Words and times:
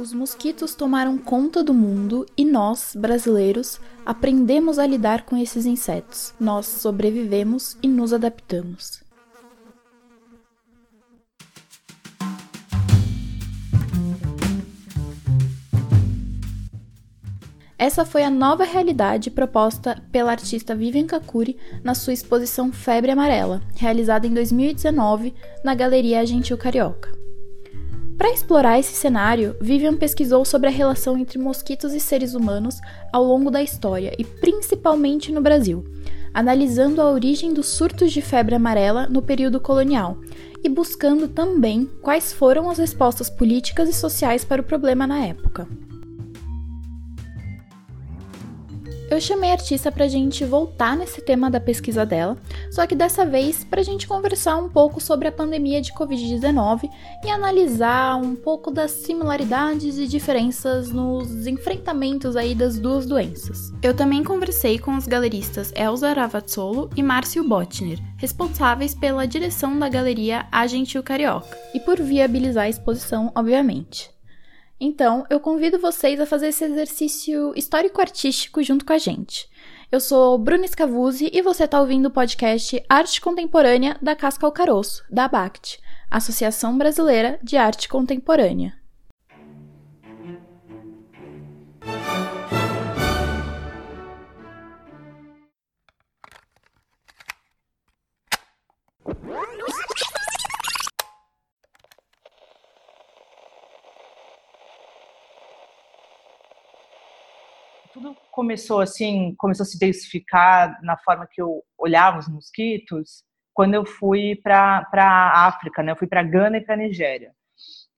Os 0.00 0.14
mosquitos 0.14 0.74
tomaram 0.74 1.18
conta 1.18 1.62
do 1.62 1.74
mundo 1.74 2.24
e 2.34 2.42
nós, 2.42 2.96
brasileiros, 2.96 3.78
aprendemos 4.06 4.78
a 4.78 4.86
lidar 4.86 5.26
com 5.26 5.36
esses 5.36 5.66
insetos. 5.66 6.32
Nós 6.40 6.64
sobrevivemos 6.64 7.76
e 7.82 7.86
nos 7.86 8.14
adaptamos. 8.14 9.02
Essa 17.78 18.06
foi 18.06 18.24
a 18.24 18.30
nova 18.30 18.64
realidade 18.64 19.30
proposta 19.30 20.02
pela 20.10 20.30
artista 20.30 20.74
Vivian 20.74 21.06
Kakuri 21.06 21.58
na 21.84 21.94
sua 21.94 22.14
exposição 22.14 22.72
Febre 22.72 23.10
Amarela, 23.10 23.60
realizada 23.76 24.26
em 24.26 24.32
2019 24.32 25.34
na 25.62 25.74
Galeria 25.74 26.24
Gentil 26.24 26.56
Carioca. 26.56 27.19
Para 28.20 28.34
explorar 28.34 28.78
esse 28.78 28.92
cenário, 28.92 29.56
Vivian 29.62 29.96
pesquisou 29.96 30.44
sobre 30.44 30.68
a 30.68 30.70
relação 30.70 31.16
entre 31.16 31.38
mosquitos 31.38 31.94
e 31.94 31.98
seres 31.98 32.34
humanos 32.34 32.78
ao 33.10 33.24
longo 33.24 33.50
da 33.50 33.62
história 33.62 34.14
e 34.18 34.24
principalmente 34.24 35.32
no 35.32 35.40
Brasil, 35.40 35.82
analisando 36.34 37.00
a 37.00 37.10
origem 37.10 37.54
dos 37.54 37.68
surtos 37.68 38.12
de 38.12 38.20
febre 38.20 38.54
amarela 38.54 39.06
no 39.06 39.22
período 39.22 39.58
colonial 39.58 40.18
e 40.62 40.68
buscando 40.68 41.28
também 41.28 41.88
quais 42.02 42.30
foram 42.30 42.68
as 42.68 42.76
respostas 42.76 43.30
políticas 43.30 43.88
e 43.88 43.94
sociais 43.94 44.44
para 44.44 44.60
o 44.60 44.66
problema 44.66 45.06
na 45.06 45.24
época. 45.24 45.66
Eu 49.10 49.20
chamei 49.20 49.50
a 49.50 49.54
artista 49.54 49.90
pra 49.90 50.06
gente 50.06 50.44
voltar 50.44 50.96
nesse 50.96 51.20
tema 51.20 51.50
da 51.50 51.58
pesquisa 51.58 52.06
dela, 52.06 52.36
só 52.70 52.86
que 52.86 52.94
dessa 52.94 53.26
vez 53.26 53.64
pra 53.64 53.82
gente 53.82 54.06
conversar 54.06 54.54
um 54.54 54.68
pouco 54.68 55.00
sobre 55.00 55.26
a 55.26 55.32
pandemia 55.32 55.80
de 55.80 55.92
Covid-19 55.92 56.88
e 57.24 57.28
analisar 57.28 58.14
um 58.14 58.36
pouco 58.36 58.70
das 58.70 58.92
similaridades 58.92 59.98
e 59.98 60.06
diferenças 60.06 60.92
nos 60.92 61.44
enfrentamentos 61.48 62.36
aí 62.36 62.54
das 62.54 62.78
duas 62.78 63.04
doenças. 63.04 63.72
Eu 63.82 63.94
também 63.94 64.22
conversei 64.22 64.78
com 64.78 64.96
os 64.96 65.08
galeristas 65.08 65.72
Elza 65.74 66.12
Ravazzolo 66.12 66.88
e 66.96 67.02
Márcio 67.02 67.42
Botner, 67.42 67.98
responsáveis 68.16 68.94
pela 68.94 69.26
direção 69.26 69.76
da 69.76 69.88
galeria 69.88 70.46
A 70.52 70.68
Gentil 70.68 71.02
Carioca, 71.02 71.58
e 71.74 71.80
por 71.80 72.00
viabilizar 72.00 72.66
a 72.66 72.68
exposição, 72.68 73.32
obviamente. 73.34 74.19
Então, 74.80 75.26
eu 75.28 75.38
convido 75.38 75.78
vocês 75.78 76.18
a 76.18 76.24
fazer 76.24 76.48
esse 76.48 76.64
exercício 76.64 77.52
histórico-artístico 77.54 78.62
junto 78.62 78.86
com 78.86 78.94
a 78.94 78.98
gente. 78.98 79.46
Eu 79.92 80.00
sou 80.00 80.38
Bruna 80.38 80.66
Scavuzzi 80.66 81.30
e 81.30 81.42
você 81.42 81.64
está 81.64 81.78
ouvindo 81.78 82.06
o 82.06 82.10
podcast 82.10 82.82
Arte 82.88 83.20
Contemporânea 83.20 83.98
da 84.00 84.16
Casca 84.16 84.46
ao 84.46 84.52
Caroço, 84.52 85.04
da 85.10 85.26
ABACT, 85.26 85.78
Associação 86.10 86.78
Brasileira 86.78 87.38
de 87.42 87.58
Arte 87.58 87.90
Contemporânea. 87.90 88.79
Começou 108.40 108.80
assim, 108.80 109.34
começou 109.36 109.64
a 109.64 109.66
se 109.66 109.78
densificar 109.78 110.82
na 110.82 110.96
forma 110.96 111.28
que 111.30 111.42
eu 111.42 111.62
olhava 111.76 112.18
os 112.18 112.26
mosquitos 112.26 113.22
quando 113.52 113.74
eu 113.74 113.84
fui 113.84 114.34
para 114.34 114.88
a 114.94 115.46
África, 115.46 115.82
né? 115.82 115.92
Eu 115.92 115.96
fui 115.96 116.08
para 116.08 116.22
Gana 116.22 116.56
e 116.56 116.64
para 116.64 116.74
Nigéria. 116.74 117.34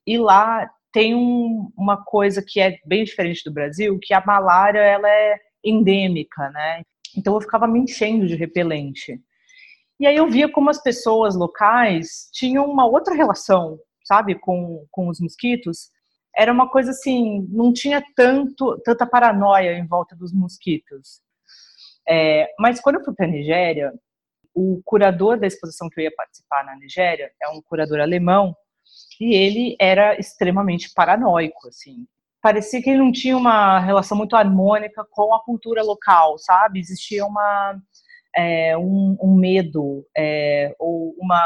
E 0.04 0.18
lá 0.18 0.68
tem 0.92 1.14
um, 1.14 1.70
uma 1.78 2.02
coisa 2.02 2.42
que 2.44 2.60
é 2.60 2.76
bem 2.84 3.04
diferente 3.04 3.44
do 3.44 3.52
Brasil, 3.52 3.96
que 4.02 4.12
a 4.12 4.24
malária 4.26 4.80
ela 4.80 5.08
é 5.08 5.38
endêmica, 5.62 6.50
né? 6.50 6.82
Então 7.16 7.34
eu 7.34 7.40
ficava 7.40 7.68
me 7.68 7.78
enchendo 7.78 8.26
de 8.26 8.34
repelente. 8.34 9.20
E 10.00 10.08
aí 10.08 10.16
eu 10.16 10.28
via 10.28 10.50
como 10.50 10.70
as 10.70 10.82
pessoas 10.82 11.36
locais 11.36 12.28
tinham 12.32 12.66
uma 12.66 12.84
outra 12.84 13.14
relação, 13.14 13.78
sabe, 14.02 14.34
com, 14.34 14.84
com 14.90 15.08
os 15.08 15.20
mosquitos, 15.20 15.90
era 16.36 16.52
uma 16.52 16.68
coisa 16.68 16.90
assim, 16.90 17.46
não 17.50 17.72
tinha 17.72 18.02
tanto 18.16 18.80
tanta 18.84 19.06
paranoia 19.06 19.76
em 19.76 19.86
volta 19.86 20.16
dos 20.16 20.32
mosquitos. 20.32 21.20
É, 22.08 22.48
mas 22.58 22.80
quando 22.80 22.96
eu 22.96 23.04
fui 23.04 23.14
para 23.14 23.26
a 23.26 23.28
Nigéria, 23.28 23.92
o 24.54 24.82
curador 24.84 25.38
da 25.38 25.46
exposição 25.46 25.88
que 25.88 26.00
eu 26.00 26.04
ia 26.04 26.14
participar 26.16 26.64
na 26.64 26.76
Nigéria 26.76 27.30
é 27.42 27.48
um 27.48 27.62
curador 27.62 28.00
alemão 28.00 28.54
e 29.20 29.34
ele 29.34 29.76
era 29.80 30.18
extremamente 30.18 30.90
paranoico, 30.94 31.68
assim. 31.68 32.06
Parecia 32.40 32.82
que 32.82 32.90
ele 32.90 32.98
não 32.98 33.12
tinha 33.12 33.36
uma 33.36 33.78
relação 33.78 34.18
muito 34.18 34.34
harmônica 34.34 35.06
com 35.10 35.32
a 35.34 35.42
cultura 35.44 35.82
local, 35.82 36.36
sabe? 36.38 36.80
Existia 36.80 37.24
uma 37.24 37.80
é, 38.34 38.76
um, 38.76 39.16
um, 39.20 39.34
medo 39.36 40.04
é, 40.16 40.74
ou 40.78 41.14
uma 41.18 41.40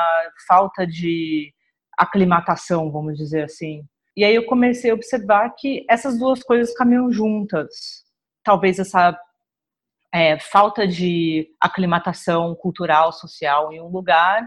falta 0.48 0.86
de 0.86 1.52
aclimatação, 1.98 2.90
vamos 2.90 3.16
dizer 3.18 3.44
assim, 3.44 3.84
e 4.16 4.24
aí 4.24 4.34
eu 4.34 4.46
comecei 4.46 4.90
a 4.90 4.94
observar 4.94 5.50
que 5.50 5.84
essas 5.90 6.18
duas 6.18 6.42
coisas 6.42 6.74
caminham 6.74 7.12
juntas. 7.12 8.04
Talvez 8.42 8.78
essa 8.78 9.18
é, 10.12 10.38
falta 10.38 10.86
de 10.86 11.48
aclimatação 11.60 12.54
cultural, 12.54 13.12
social 13.12 13.72
em 13.72 13.80
um 13.80 13.88
lugar, 13.88 14.42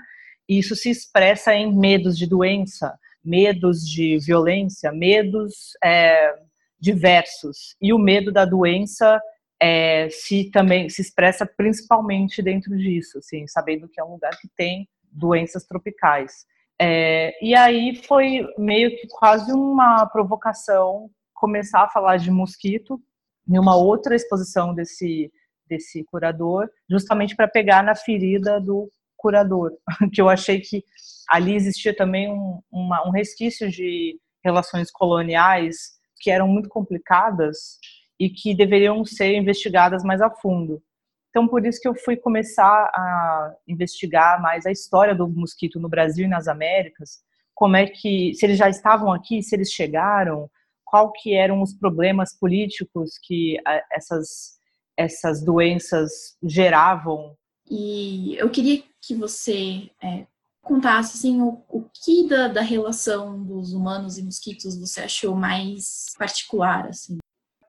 isso 0.48 0.76
se 0.76 0.90
expressa 0.90 1.54
em 1.54 1.72
medos 1.78 2.18
de 2.18 2.26
doença, 2.26 2.98
medos 3.24 3.88
de 3.88 4.18
violência, 4.18 4.92
medos 4.92 5.78
é, 5.84 6.34
diversos. 6.80 7.76
E 7.80 7.94
o 7.94 8.00
medo 8.00 8.32
da 8.32 8.46
doença 8.46 9.22
é, 9.62 10.10
se 10.10 10.50
também 10.50 10.90
se 10.90 11.02
expressa 11.02 11.46
principalmente 11.46 12.42
dentro 12.42 12.76
disso, 12.76 13.20
assim, 13.20 13.46
sabendo 13.46 13.88
que 13.88 14.00
é 14.00 14.04
um 14.04 14.14
lugar 14.14 14.32
que 14.40 14.48
tem 14.56 14.90
doenças 15.12 15.66
tropicais. 15.66 16.46
É, 16.82 17.34
e 17.44 17.54
aí 17.56 17.96
foi 17.96 18.48
meio 18.58 18.92
que 18.92 19.08
quase 19.08 19.52
uma 19.52 20.06
provocação 20.06 21.10
começar 21.34 21.84
a 21.84 21.90
falar 21.90 22.18
de 22.18 22.32
mosquito 22.32 23.02
em 23.48 23.58
uma 23.58 23.76
outra 23.76 24.16
exposição 24.16 24.74
desse, 24.74 25.32
desse 25.68 26.04
curador, 26.06 26.70
justamente 26.90 27.36
para 27.36 27.48
pegar 27.48 27.84
na 27.84 27.96
ferida 27.96 28.62
do 28.62 28.90
curador, 29.18 29.74
que 30.14 30.22
eu 30.22 30.30
achei 30.30 30.62
que 30.62 30.84
ali 31.30 31.54
existia 31.56 31.96
também 31.96 32.32
um, 32.32 32.62
uma, 32.72 33.08
um 33.08 33.12
resquício 33.12 33.70
de 33.70 34.18
relações 34.44 34.90
coloniais 34.90 36.00
que 36.22 36.32
eram 36.32 36.48
muito 36.48 36.70
complicadas 36.70 37.78
e 38.20 38.30
que 38.30 38.54
deveriam 38.54 39.04
ser 39.06 39.36
investigadas 39.36 40.04
mais 40.04 40.22
a 40.22 40.30
fundo. 40.30 40.82
Então, 41.30 41.48
por 41.48 41.66
isso 41.66 41.80
que 41.80 41.88
eu 41.88 41.96
fui 41.96 42.18
começar 42.18 42.66
a 42.66 43.56
investigar 43.68 44.42
mais 44.42 44.66
a 44.66 44.72
história 44.72 45.14
do 45.14 45.28
mosquito 45.28 45.80
no 45.80 45.88
Brasil 45.88 46.26
e 46.26 46.30
nas 46.30 46.48
Américas, 46.48 47.20
como 47.54 47.76
é 47.76 47.86
que, 47.86 48.34
se 48.34 48.46
eles 48.46 48.58
já 48.58 48.70
estavam 48.70 49.12
aqui, 49.12 49.44
se 49.44 49.56
eles 49.56 49.72
chegaram, 49.72 50.50
qual 50.84 51.12
que 51.12 51.36
eram 51.36 51.62
os 51.62 51.74
problemas 51.74 52.36
políticos 52.38 53.20
que 53.22 53.58
essas, 53.92 54.58
essas 54.98 55.44
doenças 55.44 56.36
geravam. 56.42 57.36
E 57.70 58.36
eu 58.38 58.50
queria 58.50 58.82
que 59.00 59.14
você 59.14 59.92
é, 60.02 60.26
contasse 60.64 61.18
assim, 61.18 61.42
o, 61.42 61.64
o 61.70 61.84
que 61.94 62.28
da, 62.28 62.48
da 62.48 62.62
relação 62.62 63.44
dos 63.44 63.72
humanos 63.72 64.18
e 64.18 64.24
mosquitos 64.24 64.80
você 64.80 65.02
achou 65.02 65.36
mais 65.36 66.06
particular, 66.18 66.88
assim 66.88 67.20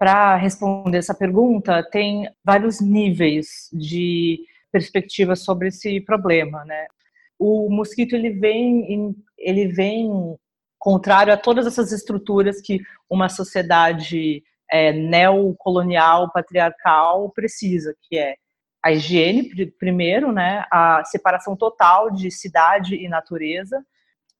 para 0.00 0.34
responder 0.36 0.96
essa 0.96 1.14
pergunta, 1.14 1.86
tem 1.90 2.26
vários 2.42 2.80
níveis 2.80 3.68
de 3.70 4.40
perspectiva 4.72 5.36
sobre 5.36 5.68
esse 5.68 6.00
problema, 6.00 6.64
né? 6.64 6.86
O 7.38 7.68
mosquito 7.68 8.14
ele 8.14 8.30
vem 8.30 9.14
ele 9.36 9.68
vem 9.68 10.10
contrário 10.78 11.34
a 11.34 11.36
todas 11.36 11.66
essas 11.66 11.92
estruturas 11.92 12.62
que 12.62 12.80
uma 13.10 13.28
sociedade 13.28 14.42
é, 14.70 14.90
neocolonial, 14.90 16.32
patriarcal 16.32 17.30
precisa, 17.30 17.94
que 18.08 18.16
é 18.16 18.36
a 18.82 18.92
higiene 18.92 19.50
primeiro, 19.78 20.32
né, 20.32 20.64
a 20.70 21.04
separação 21.04 21.54
total 21.54 22.10
de 22.10 22.30
cidade 22.30 22.94
e 22.94 23.06
natureza, 23.06 23.84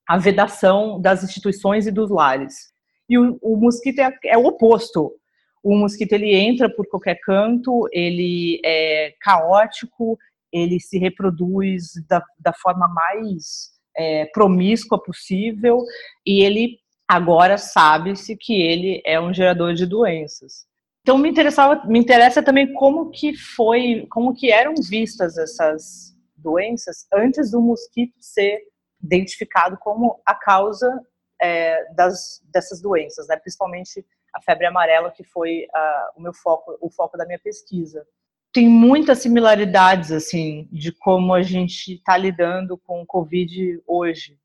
a 0.09 0.17
vedação 0.17 0.99
das 0.99 1.23
instituições 1.23 1.87
e 1.87 1.91
dos 1.91 2.09
lares. 2.09 2.73
E 3.07 3.19
o, 3.19 3.39
o 3.43 3.57
mosquito 3.59 3.99
é, 3.99 4.11
é 4.25 4.39
o 4.39 4.47
oposto 4.47 5.20
o 5.63 5.77
mosquito 5.77 6.13
ele 6.13 6.35
entra 6.35 6.69
por 6.69 6.87
qualquer 6.89 7.19
canto, 7.21 7.89
ele 7.93 8.61
é 8.65 9.15
caótico, 9.21 10.19
ele 10.53 10.81
se 10.81 10.99
reproduz 10.99 11.93
da, 12.09 12.23
da 12.39 12.53
forma 12.53 12.89
mais 12.89 13.71
é, 13.97 14.27
promíscua 14.27 15.03
possível 15.03 15.85
e 16.27 16.43
ele 16.43 16.79
agora 17.07 17.59
sabe-se 17.59 18.37
que 18.37 18.61
ele 18.61 19.03
é 19.05 19.21
um 19.21 19.35
gerador 19.35 19.75
de 19.75 19.87
doenças. 19.87 20.65
Então 21.03 21.19
me 21.19 21.29
interessava, 21.29 21.85
me 21.87 21.99
interessa 21.99 22.43
também 22.43 22.73
como 22.75 23.11
que 23.11 23.37
foi, 23.37 24.07
como 24.11 24.35
que 24.35 24.51
eram 24.51 24.75
vistas 24.89 25.37
essas 25.37 26.15
doenças 26.37 27.07
antes 27.13 27.51
do 27.51 27.61
mosquito 27.61 28.15
ser 28.21 28.61
identificado 29.03 29.77
como 29.79 30.21
a 30.27 30.35
causa 30.35 31.01
é, 31.41 31.93
das, 31.95 32.43
dessas 32.53 32.81
doenças, 32.81 33.27
né? 33.29 33.37
principalmente 33.37 34.05
a 34.35 34.41
febre 34.41 34.67
amarela, 34.67 35.11
que 35.11 35.25
foi 35.25 35.67
uh, 35.75 36.19
o 36.19 36.23
meu 36.23 36.33
foco, 36.33 36.77
o 36.81 36.91
foco 36.91 37.17
da 37.17 37.27
minha 37.27 37.39
pesquisa. 37.39 38.07
Tem 38.53 38.69
muitas 38.69 39.19
similaridades, 39.19 40.11
assim, 40.11 40.69
de 40.73 40.91
como 40.93 41.33
a 41.33 41.43
gente 41.43 41.95
está 41.95 42.17
lidando 42.17 42.77
com 42.79 43.03
o 43.03 43.07
Covid 43.07 43.81
hoje. 43.87 44.37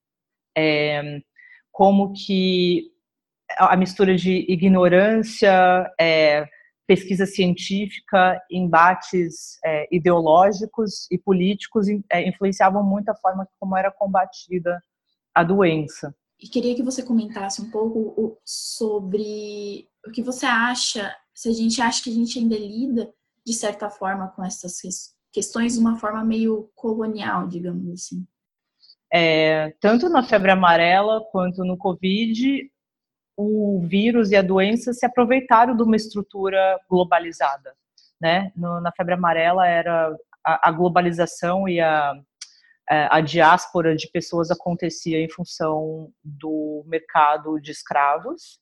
É, 0.57 1.19
como 1.71 2.13
que 2.13 2.91
a 3.57 3.75
mistura 3.75 4.15
de 4.15 4.45
ignorância, 4.49 5.91
é, 5.99 6.47
pesquisa 6.87 7.25
científica, 7.25 8.39
embates 8.49 9.59
é, 9.63 9.87
ideológicos 9.91 11.07
e 11.11 11.17
políticos 11.17 11.87
é, 12.11 12.27
influenciavam 12.27 12.83
muito 12.83 13.09
a 13.09 13.15
forma 13.15 13.47
como 13.59 13.75
era 13.75 13.91
combatida 13.91 14.79
a 15.33 15.43
doença. 15.43 16.15
E 16.45 16.47
queria 16.47 16.75
que 16.75 16.83
você 16.83 17.01
comentasse 17.01 17.59
um 17.59 17.71
pouco 17.71 18.39
sobre 18.45 19.89
o 20.05 20.11
que 20.11 20.21
você 20.21 20.45
acha, 20.45 21.11
se 21.33 21.49
a 21.49 21.51
gente 21.51 21.81
acha 21.81 22.03
que 22.03 22.11
a 22.11 22.13
gente 22.13 22.37
ainda 22.37 22.55
lida, 22.55 23.11
de 23.43 23.51
certa 23.51 23.89
forma, 23.89 24.27
com 24.27 24.45
essas 24.45 24.79
questões 25.33 25.73
de 25.73 25.79
uma 25.79 25.97
forma 25.97 26.23
meio 26.23 26.69
colonial, 26.75 27.47
digamos 27.47 27.89
assim. 27.89 28.23
É, 29.11 29.73
tanto 29.79 30.07
na 30.07 30.21
febre 30.21 30.51
amarela 30.51 31.19
quanto 31.31 31.65
no 31.65 31.75
Covid, 31.75 32.71
o 33.35 33.81
vírus 33.83 34.29
e 34.29 34.35
a 34.35 34.43
doença 34.43 34.93
se 34.93 35.03
aproveitaram 35.03 35.75
de 35.75 35.81
uma 35.81 35.95
estrutura 35.95 36.79
globalizada. 36.87 37.73
Né? 38.21 38.51
No, 38.55 38.79
na 38.79 38.91
febre 38.91 39.15
amarela 39.15 39.67
era 39.67 40.15
a, 40.45 40.69
a 40.69 40.71
globalização 40.71 41.67
e 41.67 41.81
a, 41.81 42.13
a 42.87 43.19
diáspora 43.21 43.95
de 43.95 44.07
pessoas 44.11 44.51
acontecia 44.51 45.19
em 45.19 45.29
função 45.29 46.11
do 46.23 46.83
mercado 46.87 47.59
de 47.59 47.71
escravos. 47.71 48.59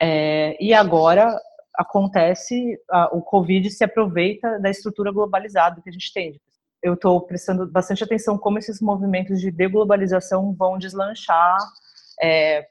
É, 0.00 0.56
e 0.62 0.72
agora 0.74 1.38
acontece, 1.74 2.78
a, 2.90 3.14
o 3.16 3.22
Covid 3.22 3.70
se 3.70 3.84
aproveita 3.84 4.58
da 4.60 4.70
estrutura 4.70 5.12
globalizada 5.12 5.80
que 5.80 5.88
a 5.88 5.92
gente 5.92 6.12
tem. 6.12 6.40
Eu 6.82 6.94
estou 6.94 7.20
prestando 7.20 7.70
bastante 7.70 8.02
atenção 8.02 8.38
como 8.38 8.58
esses 8.58 8.80
movimentos 8.80 9.40
de 9.40 9.50
deglobalização 9.50 10.54
vão 10.54 10.78
deslanchar 10.78 11.58
é, 12.22 12.66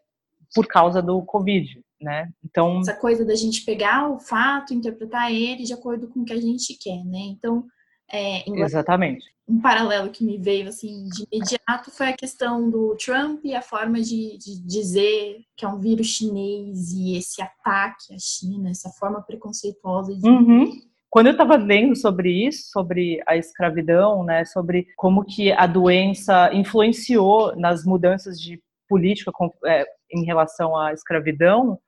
por 0.54 0.68
causa 0.68 1.02
do 1.02 1.22
Covid, 1.24 1.84
né? 2.02 2.32
Então 2.44 2.80
essa 2.80 2.96
coisa 2.96 3.24
da 3.24 3.36
gente 3.36 3.64
pegar 3.64 4.10
o 4.10 4.20
fato, 4.20 4.74
interpretar 4.74 5.32
ele 5.32 5.64
de 5.64 5.74
acordo 5.74 6.08
com 6.08 6.22
o 6.22 6.26
que 6.26 6.34
a 6.34 6.42
gente 6.42 6.76
quer, 6.80 7.04
né? 7.06 7.20
Então 7.20 7.66
é, 8.12 8.50
Exatamente. 8.50 9.26
Um 9.48 9.60
paralelo 9.60 10.12
que 10.12 10.24
me 10.24 10.38
veio 10.38 10.68
assim 10.68 11.08
de 11.10 11.26
imediato 11.32 11.90
foi 11.92 12.10
a 12.10 12.16
questão 12.16 12.70
do 12.70 12.96
Trump 13.04 13.44
e 13.44 13.56
a 13.56 13.62
forma 13.62 14.00
de, 14.00 14.38
de 14.38 14.62
dizer 14.64 15.42
que 15.58 15.66
é 15.66 15.68
um 15.68 15.80
vírus 15.80 16.08
chinês 16.08 16.92
e 16.92 17.18
esse 17.18 17.42
ataque 17.42 18.14
à 18.14 18.18
China, 18.20 18.70
essa 18.70 18.90
forma 18.90 19.22
preconceituosa 19.22 20.16
de 20.16 20.30
uhum. 20.30 20.72
Quando 21.10 21.26
eu 21.26 21.32
estava 21.32 21.56
lendo 21.56 21.96
sobre 21.96 22.48
isso, 22.48 22.70
sobre 22.70 23.20
a 23.28 23.36
escravidão, 23.36 24.24
né, 24.24 24.46
sobre 24.46 24.86
como 24.96 25.26
que 25.26 25.52
a 25.52 25.66
doença 25.66 26.54
influenciou 26.54 27.56
nas 27.56 27.84
mudanças 27.84 28.40
de 28.40 28.62
política 28.88 29.32
é, 29.66 29.86
em 30.12 30.24
relação 30.24 30.78
à 30.78 30.94
escravidão, 30.94 31.80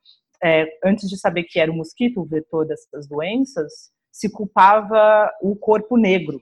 é, 0.44 0.66
antes 0.84 1.08
de 1.08 1.20
saber 1.20 1.44
que 1.44 1.60
era 1.60 1.72
o 1.72 1.76
mosquito 1.76 2.20
o 2.20 2.26
vetor 2.26 2.66
dessas 2.66 3.08
doenças, 3.08 3.92
se 4.12 4.30
culpava 4.30 5.32
o 5.42 5.56
corpo 5.56 5.98
negro. 5.98 6.42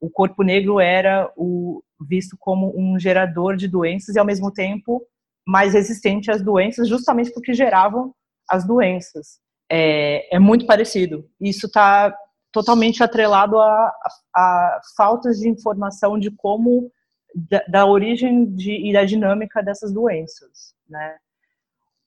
O 0.00 0.10
corpo 0.10 0.42
negro 0.42 0.80
era 0.80 1.32
o, 1.36 1.82
visto 2.08 2.36
como 2.38 2.72
um 2.76 2.98
gerador 2.98 3.56
de 3.56 3.68
doenças 3.68 4.14
e, 4.14 4.18
ao 4.18 4.26
mesmo 4.26 4.52
tempo, 4.52 5.02
mais 5.46 5.74
resistente 5.74 6.30
às 6.30 6.42
doenças, 6.42 6.88
justamente 6.88 7.32
porque 7.32 7.54
geravam 7.54 8.14
as 8.48 8.66
doenças. 8.66 9.40
É, 9.70 10.36
é 10.36 10.38
muito 10.38 10.66
parecido. 10.66 11.28
Isso 11.40 11.66
está 11.66 12.14
totalmente 12.52 13.02
atrelado 13.02 13.58
a, 13.58 13.64
a, 13.64 14.10
a 14.36 14.80
faltas 14.96 15.38
de 15.38 15.48
informação 15.48 16.18
de 16.18 16.30
como 16.30 16.92
da, 17.34 17.64
da 17.66 17.86
origem 17.86 18.44
de, 18.54 18.88
e 18.88 18.92
da 18.92 19.04
dinâmica 19.04 19.62
dessas 19.62 19.92
doenças, 19.92 20.74
né? 20.88 21.16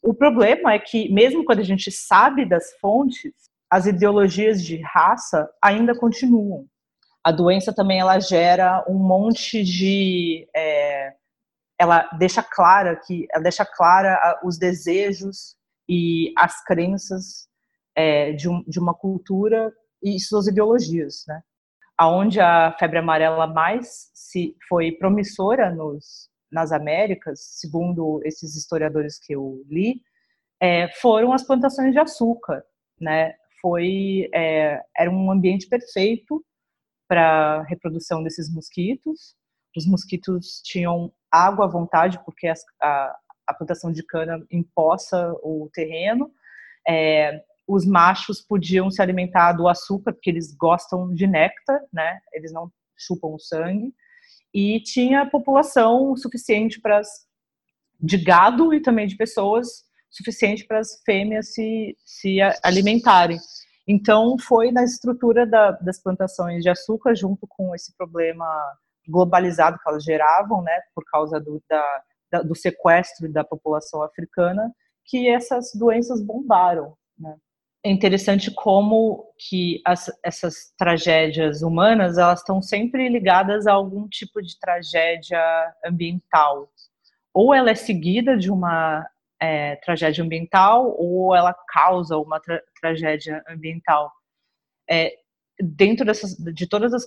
O 0.04 0.14
problema 0.14 0.74
é 0.74 0.80
que, 0.80 1.12
mesmo 1.12 1.44
quando 1.44 1.60
a 1.60 1.64
gente 1.64 1.92
sabe 1.92 2.48
das 2.48 2.74
fontes, 2.80 3.34
as 3.70 3.86
ideologias 3.86 4.64
de 4.64 4.82
raça 4.82 5.50
ainda 5.62 5.98
continuam. 5.98 6.66
A 7.24 7.32
doença 7.32 7.74
também 7.74 8.00
ela 8.00 8.20
gera 8.20 8.86
um 8.88 9.00
monte 9.00 9.64
de, 9.64 10.48
é, 10.56 11.14
ela 11.80 12.08
deixa 12.20 12.44
clara 12.44 12.96
que, 12.96 13.28
ela 13.32 13.44
deixa 13.44 13.66
clara 13.66 14.40
os 14.44 14.58
desejos 14.58 15.56
e 15.90 16.34
as 16.38 16.64
crenças 16.64 17.48
é, 17.96 18.32
de, 18.34 18.48
um, 18.48 18.64
de 18.68 18.80
uma 18.80 18.94
cultura 18.94 19.74
e 20.04 20.20
suas 20.20 20.48
ideologias, 20.48 21.24
né? 21.28 21.42
aonde 21.98 22.40
a 22.40 22.76
febre 22.78 23.00
amarela 23.00 23.48
mais 23.48 24.12
se 24.14 24.56
foi 24.68 24.92
promissora 24.92 25.74
nos, 25.74 26.30
nas 26.52 26.72
Américas, 26.72 27.40
segundo 27.60 28.22
esses 28.24 28.56
historiadores 28.56 29.18
que 29.18 29.34
eu 29.34 29.64
li, 29.68 30.02
é, 30.60 30.90
foram 31.02 31.34
as 31.34 31.44
plantações 31.44 31.94
de 31.94 32.00
açúcar, 32.00 32.64
né? 33.00 33.34
Foi 33.66 34.30
é, 34.32 34.80
era 34.96 35.10
um 35.10 35.32
ambiente 35.32 35.68
perfeito 35.68 36.46
para 37.10 37.64
reprodução 37.64 38.22
desses 38.22 38.48
mosquitos. 38.54 39.36
Os 39.76 39.88
mosquitos 39.88 40.62
tinham 40.64 41.12
água 41.32 41.66
à 41.66 41.68
vontade 41.68 42.24
porque 42.24 42.46
as, 42.46 42.64
a, 42.80 43.18
a 43.48 43.54
plantação 43.56 43.92
de 43.92 44.04
cana 44.04 44.46
empoça 44.52 45.34
o 45.42 45.68
terreno. 45.74 46.32
É, 46.88 47.44
os 47.68 47.88
machos 47.88 48.40
podiam 48.40 48.92
se 48.92 49.02
alimentar 49.02 49.54
do 49.54 49.68
açúcar, 49.68 50.14
porque 50.14 50.30
eles 50.30 50.56
gostam 50.56 51.12
de 51.12 51.26
néctar, 51.26 51.82
né? 51.92 52.20
Eles 52.34 52.54
não 52.54 52.72
chupam 52.96 53.30
o 53.30 53.40
sangue. 53.40 53.92
E 54.54 54.80
tinha 54.82 55.28
população 55.28 56.16
suficiente 56.16 56.80
para 56.80 57.02
de 58.00 58.20
gado 58.20 58.76
e 58.76 58.80
também 58.80 59.08
de 59.08 59.18
pessoas 59.18 59.85
suficiente 60.16 60.66
para 60.66 60.80
as 60.80 61.02
fêmeas 61.04 61.54
se, 61.54 61.96
se 62.06 62.38
alimentarem. 62.64 63.38
Então, 63.88 64.38
foi 64.40 64.72
na 64.72 64.84
estrutura 64.84 65.46
da, 65.46 65.72
das 65.72 66.02
plantações 66.02 66.64
de 66.64 66.70
açúcar, 66.70 67.16
junto 67.16 67.46
com 67.48 67.76
esse 67.76 67.96
problema 67.96 68.46
globalizado 69.08 69.78
que 69.78 69.90
elas 69.90 70.04
geravam, 70.04 70.64
né, 70.64 70.80
por 70.96 71.04
causa 71.06 71.40
do, 71.40 71.62
da, 71.70 72.04
da, 72.32 72.42
do 72.42 72.56
sequestro 72.56 73.32
da 73.32 73.44
população 73.44 74.02
africana, 74.02 74.74
que 75.04 75.30
essas 75.30 75.72
doenças 75.76 76.22
bombaram. 76.24 76.96
Né 77.18 77.36
é 77.86 77.92
interessante 77.92 78.50
como 78.50 79.32
que 79.38 79.80
as, 79.86 80.12
essas 80.24 80.74
tragédias 80.76 81.62
humanas 81.62 82.18
elas 82.18 82.40
estão 82.40 82.60
sempre 82.60 83.08
ligadas 83.08 83.68
a 83.68 83.74
algum 83.74 84.08
tipo 84.08 84.42
de 84.42 84.60
tragédia 84.60 85.40
ambiental. 85.86 86.68
Ou 87.32 87.54
ela 87.54 87.70
é 87.70 87.76
seguida 87.76 88.36
de 88.36 88.50
uma 88.50 89.08
é, 89.42 89.76
tragédia 89.78 90.24
ambiental, 90.24 90.96
ou 90.98 91.36
ela 91.36 91.54
causa 91.68 92.18
uma 92.18 92.40
tra 92.40 92.62
tragédia 92.80 93.44
ambiental. 93.48 94.12
É, 94.90 95.14
dentro 95.60 96.06
dessas, 96.06 96.36
de 96.36 96.68
todas 96.68 96.94
as, 96.94 97.04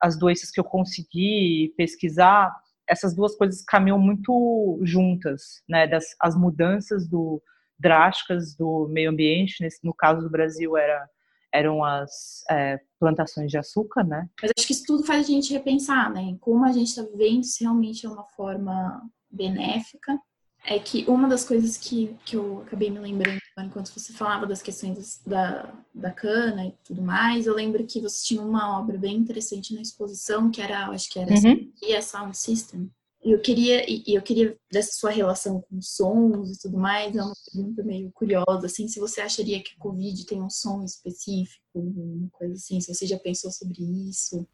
as 0.00 0.18
doenças 0.18 0.50
que 0.50 0.60
eu 0.60 0.64
consegui 0.64 1.72
pesquisar, 1.76 2.54
essas 2.88 3.14
duas 3.14 3.34
coisas 3.36 3.62
caminham 3.64 3.98
muito 3.98 4.80
juntas, 4.82 5.62
né? 5.68 5.86
Das, 5.86 6.04
as 6.20 6.36
mudanças 6.36 7.08
do, 7.08 7.42
drásticas 7.82 8.54
do 8.54 8.88
meio 8.88 9.10
ambiente, 9.10 9.56
nesse, 9.60 9.84
no 9.84 9.92
caso 9.92 10.22
do 10.22 10.30
Brasil 10.30 10.76
era 10.76 11.06
eram 11.54 11.84
as 11.84 12.42
é, 12.50 12.80
plantações 12.98 13.50
de 13.50 13.58
açúcar, 13.58 14.04
né? 14.04 14.26
Mas 14.40 14.50
acho 14.56 14.66
que 14.66 14.72
isso 14.72 14.84
tudo 14.86 15.04
faz 15.04 15.26
a 15.26 15.30
gente 15.30 15.52
repensar, 15.52 16.10
né? 16.10 16.34
Como 16.40 16.64
a 16.64 16.72
gente 16.72 16.88
está 16.88 17.02
vivendo, 17.02 17.44
se 17.44 17.62
realmente 17.62 18.06
é 18.06 18.08
uma 18.08 18.24
forma 18.24 19.02
benéfica. 19.30 20.18
É 20.64 20.78
que 20.78 21.04
uma 21.08 21.28
das 21.28 21.44
coisas 21.44 21.76
que, 21.76 22.16
que 22.24 22.36
eu 22.36 22.62
acabei 22.62 22.88
me 22.88 23.00
lembrando 23.00 23.40
enquanto 23.58 23.92
você 23.92 24.12
falava 24.12 24.46
das 24.46 24.62
questões 24.62 25.20
da, 25.26 25.74
da 25.92 26.10
cana 26.10 26.66
e 26.66 26.74
tudo 26.84 27.02
mais, 27.02 27.46
eu 27.46 27.54
lembro 27.54 27.84
que 27.84 28.00
você 28.00 28.24
tinha 28.24 28.40
uma 28.40 28.78
obra 28.78 28.96
bem 28.96 29.16
interessante 29.16 29.74
na 29.74 29.82
exposição, 29.82 30.50
que 30.50 30.62
era, 30.62 30.88
acho 30.88 31.10
que 31.10 31.18
era 31.18 31.32
uhum. 31.32 32.00
Sound 32.00 32.36
System, 32.36 32.90
eu 33.24 33.40
queria, 33.40 33.88
e 33.88 34.02
eu 34.14 34.20
queria 34.20 34.56
dessa 34.70 34.92
sua 34.94 35.10
relação 35.10 35.60
com 35.60 35.80
sons 35.80 36.56
e 36.56 36.58
tudo 36.60 36.76
mais, 36.76 37.14
é 37.14 37.22
uma 37.22 37.34
pergunta 37.52 37.82
meio 37.84 38.10
curiosa, 38.10 38.66
assim, 38.66 38.88
se 38.88 38.98
você 38.98 39.20
acharia 39.20 39.62
que 39.62 39.76
o 39.76 39.78
Covid 39.78 40.26
tem 40.26 40.42
um 40.42 40.50
som 40.50 40.82
específico, 40.82 41.62
uma 41.72 42.28
coisa 42.32 42.54
assim, 42.54 42.80
se 42.80 42.92
você 42.92 43.06
já 43.06 43.18
pensou 43.18 43.52
sobre 43.52 43.80
isso. 44.08 44.44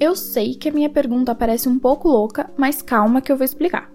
Eu 0.00 0.16
sei 0.16 0.54
que 0.54 0.70
a 0.70 0.72
minha 0.72 0.88
pergunta 0.88 1.34
parece 1.34 1.68
um 1.68 1.78
pouco 1.78 2.08
louca, 2.08 2.50
mas 2.56 2.80
calma 2.80 3.20
que 3.20 3.30
eu 3.30 3.36
vou 3.36 3.44
explicar. 3.44 3.92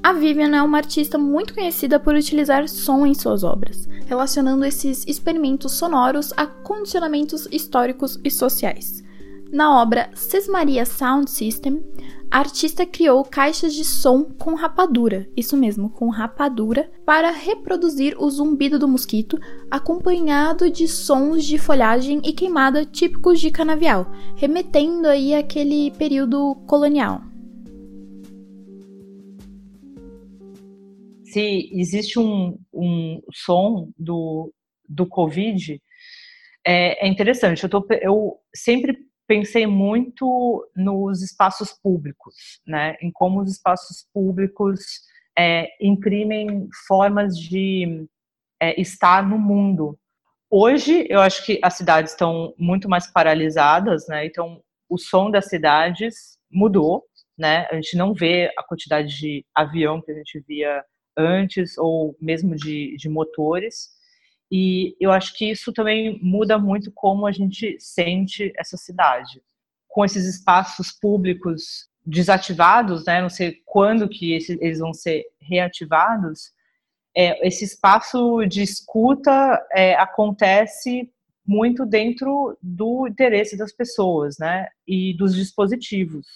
A 0.00 0.12
Vivian 0.12 0.54
é 0.56 0.62
uma 0.62 0.78
artista 0.78 1.18
muito 1.18 1.54
conhecida 1.54 1.98
por 1.98 2.14
utilizar 2.14 2.68
som 2.68 3.04
em 3.04 3.14
suas 3.14 3.42
obras, 3.42 3.88
relacionando 4.06 4.64
esses 4.64 5.04
experimentos 5.08 5.72
sonoros 5.72 6.32
a 6.36 6.46
condicionamentos 6.46 7.48
históricos 7.50 8.16
e 8.22 8.30
sociais. 8.30 9.02
Na 9.50 9.82
obra 9.82 10.08
Sesmaria 10.14 10.86
Sound 10.86 11.28
System, 11.28 11.82
a 12.30 12.40
artista 12.40 12.84
criou 12.84 13.24
caixas 13.24 13.74
de 13.74 13.84
som 13.84 14.24
com 14.24 14.54
rapadura, 14.54 15.26
isso 15.34 15.56
mesmo, 15.56 15.88
com 15.88 16.10
rapadura, 16.10 16.90
para 17.04 17.30
reproduzir 17.30 18.14
o 18.18 18.28
zumbido 18.28 18.78
do 18.78 18.86
mosquito, 18.86 19.38
acompanhado 19.70 20.70
de 20.70 20.86
sons 20.86 21.44
de 21.44 21.56
folhagem 21.56 22.20
e 22.22 22.32
queimada 22.34 22.84
típicos 22.84 23.40
de 23.40 23.50
canavial, 23.50 24.12
remetendo 24.36 25.08
aí 25.08 25.34
àquele 25.34 25.90
período 25.92 26.54
colonial. 26.66 27.22
Se 31.24 31.70
existe 31.72 32.18
um, 32.18 32.58
um 32.72 33.22
som 33.32 33.90
do, 33.98 34.52
do 34.86 35.06
Covid, 35.06 35.80
é, 36.66 37.06
é 37.06 37.08
interessante. 37.08 37.64
Eu, 37.64 37.70
tô, 37.70 37.86
eu 38.02 38.38
sempre 38.54 38.98
pensei 39.28 39.66
muito 39.66 40.66
nos 40.74 41.22
espaços 41.22 41.70
públicos, 41.70 42.34
né? 42.66 42.96
Em 43.00 43.12
como 43.12 43.42
os 43.42 43.52
espaços 43.52 44.08
públicos 44.12 45.02
é, 45.38 45.68
imprimem 45.80 46.66
formas 46.88 47.38
de 47.38 48.08
é, 48.60 48.80
estar 48.80 49.22
no 49.28 49.38
mundo. 49.38 49.98
Hoje, 50.50 51.06
eu 51.10 51.20
acho 51.20 51.44
que 51.44 51.60
as 51.62 51.74
cidades 51.74 52.12
estão 52.12 52.54
muito 52.58 52.88
mais 52.88 53.06
paralisadas, 53.12 54.08
né? 54.08 54.24
Então, 54.24 54.62
o 54.88 54.96
som 54.96 55.30
das 55.30 55.44
cidades 55.46 56.38
mudou, 56.50 57.04
né? 57.36 57.66
A 57.70 57.74
gente 57.74 57.98
não 57.98 58.14
vê 58.14 58.50
a 58.56 58.62
quantidade 58.62 59.14
de 59.14 59.44
avião 59.54 60.00
que 60.00 60.10
a 60.10 60.14
gente 60.14 60.42
via 60.48 60.82
antes, 61.14 61.76
ou 61.76 62.16
mesmo 62.18 62.56
de, 62.56 62.96
de 62.96 63.10
motores. 63.10 63.90
E 64.50 64.96
eu 64.98 65.12
acho 65.12 65.34
que 65.34 65.50
isso 65.50 65.72
também 65.72 66.18
muda 66.22 66.58
muito 66.58 66.90
como 66.92 67.26
a 67.26 67.32
gente 67.32 67.76
sente 67.78 68.52
essa 68.56 68.76
cidade. 68.76 69.42
Com 69.86 70.04
esses 70.04 70.24
espaços 70.24 70.90
públicos 70.90 71.88
desativados, 72.04 73.04
né, 73.04 73.20
não 73.20 73.28
sei 73.28 73.60
quando 73.66 74.08
que 74.08 74.32
eles 74.32 74.78
vão 74.78 74.94
ser 74.94 75.24
reativados, 75.40 76.52
é, 77.14 77.46
esse 77.46 77.64
espaço 77.64 78.46
de 78.46 78.62
escuta 78.62 79.62
é, 79.72 79.94
acontece 79.94 81.10
muito 81.44 81.84
dentro 81.84 82.56
do 82.62 83.06
interesse 83.06 83.56
das 83.56 83.72
pessoas, 83.72 84.38
né, 84.38 84.68
e 84.86 85.14
dos 85.16 85.34
dispositivos. 85.34 86.26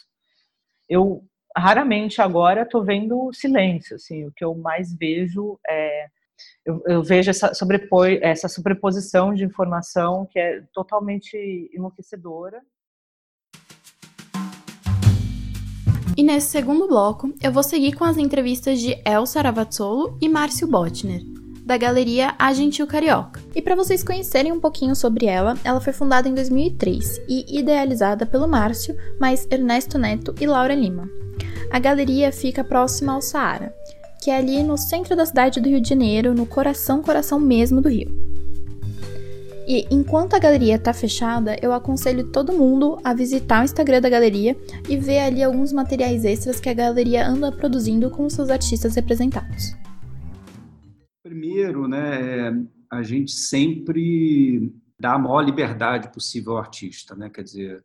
Eu 0.88 1.24
raramente 1.56 2.20
agora 2.20 2.62
estou 2.62 2.84
vendo 2.84 3.32
silêncio, 3.32 3.96
assim, 3.96 4.24
o 4.24 4.32
que 4.32 4.44
eu 4.44 4.54
mais 4.54 4.94
vejo 4.94 5.58
é 5.68 6.08
eu, 6.64 6.80
eu 6.86 7.02
vejo 7.02 7.30
essa, 7.30 7.52
sobrepor, 7.54 8.06
essa 8.20 8.48
sobreposição 8.48 9.34
de 9.34 9.44
informação 9.44 10.26
que 10.30 10.38
é 10.38 10.62
totalmente 10.72 11.36
enlouquecedora. 11.74 12.60
E 16.16 16.22
nesse 16.22 16.48
segundo 16.48 16.86
bloco, 16.86 17.32
eu 17.42 17.50
vou 17.50 17.62
seguir 17.62 17.92
com 17.92 18.04
as 18.04 18.18
entrevistas 18.18 18.80
de 18.80 18.96
Elsa 19.04 19.40
Ravazzolo 19.40 20.18
e 20.20 20.28
Márcio 20.28 20.68
Botner, 20.68 21.22
da 21.64 21.76
galeria 21.78 22.34
A 22.38 22.52
Gentil 22.52 22.86
Carioca. 22.86 23.40
E 23.54 23.62
para 23.62 23.74
vocês 23.74 24.04
conhecerem 24.04 24.52
um 24.52 24.60
pouquinho 24.60 24.94
sobre 24.94 25.26
ela, 25.26 25.56
ela 25.64 25.80
foi 25.80 25.92
fundada 25.92 26.28
em 26.28 26.34
2003 26.34 27.22
e 27.28 27.58
idealizada 27.58 28.26
pelo 28.26 28.46
Márcio, 28.46 28.94
mais 29.18 29.48
Ernesto 29.50 29.98
Neto 29.98 30.34
e 30.38 30.46
Laura 30.46 30.74
Lima. 30.74 31.08
A 31.72 31.78
galeria 31.78 32.30
fica 32.30 32.62
próxima 32.62 33.14
ao 33.14 33.22
Saara 33.22 33.74
que 34.22 34.30
é 34.30 34.36
ali 34.36 34.62
no 34.62 34.78
centro 34.78 35.16
da 35.16 35.26
cidade 35.26 35.60
do 35.60 35.68
Rio 35.68 35.80
de 35.80 35.88
Janeiro, 35.88 36.32
no 36.32 36.46
coração, 36.46 37.02
coração 37.02 37.40
mesmo 37.40 37.80
do 37.80 37.88
Rio. 37.88 38.08
E 39.66 39.84
enquanto 39.90 40.34
a 40.34 40.38
galeria 40.38 40.76
está 40.76 40.92
fechada, 40.92 41.56
eu 41.60 41.72
aconselho 41.72 42.30
todo 42.30 42.52
mundo 42.52 43.00
a 43.02 43.12
visitar 43.14 43.62
o 43.62 43.64
Instagram 43.64 44.00
da 44.00 44.08
galeria 44.08 44.56
e 44.88 44.96
ver 44.96 45.18
ali 45.18 45.42
alguns 45.42 45.72
materiais 45.72 46.24
extras 46.24 46.60
que 46.60 46.68
a 46.68 46.74
galeria 46.74 47.26
anda 47.26 47.50
produzindo 47.50 48.10
com 48.10 48.30
seus 48.30 48.48
artistas 48.48 48.94
representados. 48.94 49.74
Primeiro, 51.24 51.88
né, 51.88 52.64
a 52.88 53.02
gente 53.02 53.32
sempre 53.32 54.72
dá 55.00 55.14
a 55.14 55.18
maior 55.18 55.40
liberdade 55.40 56.12
possível 56.12 56.52
ao 56.52 56.58
artista, 56.58 57.16
né? 57.16 57.28
Quer 57.28 57.42
dizer, 57.42 57.84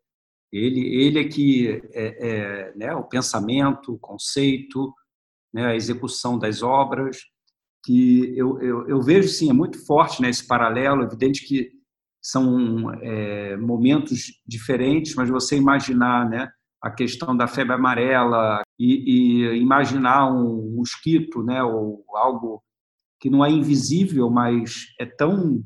ele, 0.51 0.81
ele 1.01 1.19
é 1.19 1.23
que 1.23 1.81
é, 1.93 2.27
é 2.29 2.73
né, 2.75 2.93
o 2.93 3.03
pensamento, 3.03 3.93
o 3.93 3.99
conceito, 3.99 4.93
né, 5.57 5.65
a 5.65 5.75
execução 5.75 6.37
das 6.37 6.61
obras, 6.61 7.17
que 7.83 8.37
eu, 8.37 8.61
eu, 8.61 8.87
eu, 8.87 9.01
vejo, 9.01 9.27
sim, 9.27 9.49
é 9.49 9.53
muito 9.53 9.83
forte 9.87 10.21
né, 10.21 10.29
esse 10.29 10.45
paralelo, 10.45 11.01
evidente 11.01 11.43
que 11.47 11.71
são 12.21 12.93
é, 13.01 13.57
momentos 13.57 14.39
diferentes, 14.45 15.15
mas 15.15 15.29
você 15.29 15.57
imaginar 15.57 16.29
né, 16.29 16.47
a 16.79 16.91
questão 16.91 17.35
da 17.35 17.47
febre 17.47 17.73
amarela 17.73 18.61
e, 18.77 19.55
e 19.55 19.57
imaginar 19.57 20.31
um 20.31 20.75
mosquito, 20.75 21.41
né, 21.41 21.63
ou 21.63 22.05
algo 22.09 22.61
que 23.19 23.31
não 23.31 23.43
é 23.43 23.49
invisível, 23.49 24.29
mas 24.29 24.85
é 24.99 25.07
tão 25.07 25.63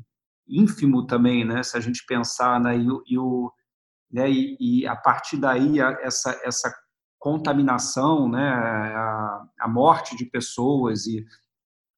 ínfimo 0.48 1.06
também, 1.06 1.44
né, 1.44 1.62
se 1.62 1.76
a 1.76 1.80
gente 1.80 2.02
pensar, 2.06 2.58
né, 2.58 2.78
e, 2.78 2.86
e 3.12 3.18
o, 3.18 3.52
né, 4.10 4.30
e, 4.30 4.56
e 4.58 4.86
a 4.86 4.96
partir 4.96 5.36
daí 5.36 5.80
essa, 5.80 6.40
essa 6.44 6.72
contaminação, 7.22 8.28
né, 8.28 8.48
a, 8.48 9.46
a, 9.60 9.68
morte 9.68 10.16
de 10.16 10.26
pessoas 10.26 11.06
e 11.06 11.24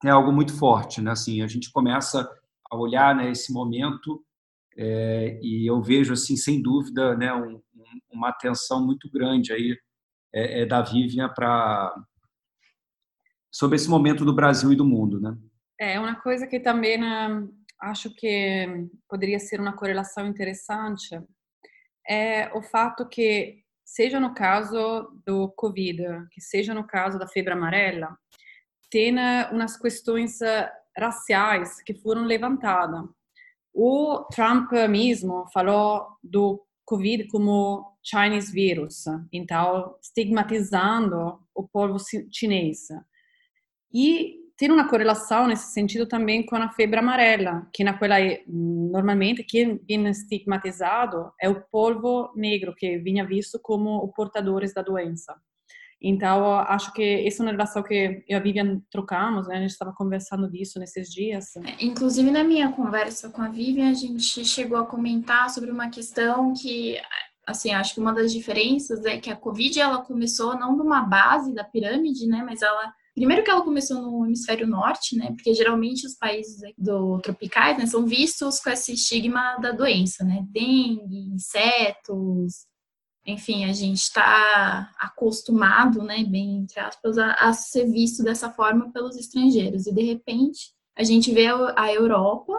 é 0.04 0.10
algo 0.10 0.30
muito 0.30 0.54
forte, 0.54 1.00
né? 1.00 1.12
Assim, 1.12 1.40
a 1.40 1.46
gente 1.46 1.72
começa 1.72 2.30
a 2.70 2.76
olhar 2.76 3.16
né, 3.16 3.30
esse 3.30 3.50
momento 3.50 4.22
é, 4.76 5.40
e 5.42 5.66
eu 5.66 5.80
vejo 5.80 6.12
assim, 6.12 6.36
sem 6.36 6.60
dúvida, 6.60 7.16
né, 7.16 7.32
um, 7.32 7.58
uma 8.12 8.28
atenção 8.28 8.84
muito 8.84 9.10
grande 9.10 9.50
aí 9.50 9.74
é, 10.30 10.60
é 10.60 10.66
da 10.66 10.82
Vivian 10.82 11.30
para 11.30 11.94
sobre 13.50 13.76
esse 13.76 13.88
momento 13.88 14.26
do 14.26 14.34
Brasil 14.34 14.74
e 14.74 14.76
do 14.76 14.84
mundo, 14.84 15.18
né? 15.18 15.34
É 15.80 15.98
uma 15.98 16.16
coisa 16.16 16.46
que 16.46 16.60
também 16.60 16.98
né, 16.98 17.48
acho 17.80 18.14
que 18.14 18.90
poderia 19.08 19.38
ser 19.38 19.58
uma 19.58 19.72
correlação 19.72 20.26
interessante 20.26 21.18
é 22.06 22.52
o 22.54 22.62
fato 22.62 23.08
que 23.08 23.63
seja 23.84 24.18
no 24.18 24.34
caso 24.34 25.10
do 25.26 25.48
Covid, 25.50 26.28
que 26.30 26.40
seja 26.40 26.72
no 26.72 26.86
caso 26.86 27.18
da 27.18 27.28
febre 27.28 27.52
amarela, 27.52 28.16
tem 28.90 29.14
umas 29.50 29.76
questões 29.76 30.40
eh, 30.40 30.70
raciais 30.96 31.82
que 31.82 31.94
foram 31.94 32.24
levantadas. 32.24 33.04
O 33.72 34.24
Trump 34.32 34.70
mesmo 34.88 35.46
falou 35.52 36.06
do 36.22 36.64
Covid 36.84 37.26
como 37.28 37.96
Chinese 38.02 38.52
virus, 38.52 39.04
então 39.32 39.96
estigmatizando 40.00 41.40
o 41.54 41.66
povo 41.66 41.96
chinês. 42.30 42.88
E 43.92 44.43
tem 44.56 44.70
uma 44.70 44.88
correlação 44.88 45.46
nesse 45.46 45.72
sentido 45.72 46.06
também 46.06 46.44
com 46.46 46.54
a 46.56 46.68
febre 46.68 46.98
amarela, 46.98 47.66
que 47.72 47.82
naquela 47.82 48.16
normalmente 48.46 49.42
quem 49.42 49.80
vem 49.86 50.06
estigmatizado 50.06 51.32
é 51.40 51.48
o 51.48 51.60
povo 51.60 52.32
negro 52.36 52.74
que 52.76 52.98
vinha 52.98 53.26
visto 53.26 53.58
como 53.60 54.04
os 54.04 54.14
portadores 54.14 54.72
da 54.72 54.82
doença. 54.82 55.34
Então, 56.06 56.58
acho 56.58 56.92
que 56.92 57.26
essa 57.26 57.42
é 57.42 57.46
uma 57.46 57.52
relação 57.52 57.82
que 57.82 57.94
eu 57.94 58.22
e 58.28 58.34
a 58.34 58.38
Vivian 58.38 58.78
trocamos, 58.90 59.48
né? 59.48 59.56
A 59.56 59.60
gente 59.60 59.70
estava 59.70 59.92
conversando 59.94 60.50
disso 60.50 60.78
nesses 60.78 61.08
dias. 61.08 61.56
É, 61.56 61.82
inclusive, 61.82 62.30
na 62.30 62.44
minha 62.44 62.70
conversa 62.72 63.30
com 63.30 63.40
a 63.40 63.48
Vivian, 63.48 63.88
a 63.90 63.94
gente 63.94 64.44
chegou 64.44 64.76
a 64.76 64.84
comentar 64.84 65.48
sobre 65.48 65.70
uma 65.70 65.88
questão 65.88 66.52
que, 66.52 67.00
assim, 67.46 67.72
acho 67.72 67.94
que 67.94 68.00
uma 68.00 68.12
das 68.12 68.32
diferenças 68.32 69.02
é 69.06 69.18
que 69.18 69.30
a 69.30 69.36
Covid, 69.36 69.80
ela 69.80 70.02
começou 70.02 70.58
não 70.58 70.76
de 70.76 70.82
uma 70.82 71.00
base 71.00 71.54
da 71.54 71.64
pirâmide, 71.64 72.26
né? 72.26 72.42
Mas 72.44 72.60
ela 72.60 72.92
Primeiro 73.14 73.44
que 73.44 73.50
ela 73.50 73.62
começou 73.62 74.02
no 74.02 74.26
hemisfério 74.26 74.66
norte, 74.66 75.16
né? 75.16 75.32
Porque 75.32 75.54
geralmente 75.54 76.04
os 76.06 76.14
países 76.14 76.60
do 76.76 77.20
tropicais 77.20 77.78
né, 77.78 77.86
são 77.86 78.04
vistos 78.04 78.58
com 78.58 78.70
esse 78.70 78.92
estigma 78.92 79.56
da 79.58 79.70
doença, 79.70 80.24
né? 80.24 80.44
Dengue, 80.50 81.32
insetos, 81.32 82.66
enfim, 83.26 83.64
a 83.64 83.72
gente 83.72 84.00
está 84.00 84.92
acostumado, 84.98 86.02
né, 86.02 86.22
bem 86.24 86.58
entre 86.58 86.78
aspas, 86.78 87.16
a, 87.16 87.32
a, 87.32 87.52
ser 87.54 87.86
visto 87.90 88.22
dessa 88.22 88.50
forma 88.50 88.92
pelos 88.92 89.16
estrangeiros. 89.16 89.86
E 89.86 89.94
de 89.94 90.02
repente 90.02 90.72
a 90.96 91.02
gente 91.02 91.32
vê 91.32 91.46
a, 91.76 91.92
Europa 91.92 92.52